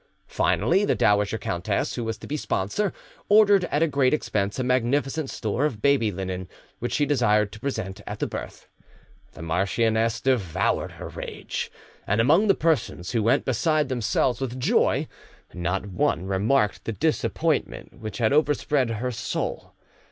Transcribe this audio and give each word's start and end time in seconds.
Finally, 0.25 0.83
the 0.83 0.95
dowager 0.95 1.37
countess, 1.37 1.93
who 1.93 2.03
was 2.03 2.17
to 2.17 2.25
be 2.25 2.35
sponsor, 2.35 2.91
ordered 3.29 3.65
at 3.65 3.83
a 3.83 3.87
great 3.87 4.15
expense 4.15 4.57
a 4.57 4.63
magnificent 4.63 5.29
store 5.29 5.63
of 5.63 5.79
baby 5.79 6.11
linen, 6.11 6.49
which 6.79 6.91
she 6.93 7.05
desired 7.05 7.51
to 7.51 7.59
present 7.59 8.01
at 8.07 8.17
the 8.17 8.25
birth. 8.25 8.67
The 9.33 9.43
marchioness 9.43 10.19
devoured 10.19 10.93
her 10.93 11.09
rage, 11.09 11.71
and 12.07 12.19
among 12.19 12.47
the 12.47 12.55
persons 12.55 13.11
who 13.11 13.21
went 13.21 13.45
beside 13.45 13.89
themselves 13.89 14.41
with 14.41 14.59
joy 14.59 15.07
not 15.53 15.85
one 15.85 16.25
remarked 16.25 16.85
the 16.85 16.93
disappointment 16.93 17.99
which 17.99 18.19
overspread 18.19 18.89
her 18.89 19.11
soul. 19.11 19.73